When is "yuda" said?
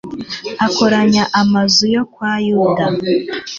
2.47-2.85